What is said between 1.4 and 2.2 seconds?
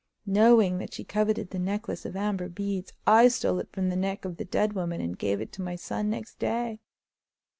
the necklace of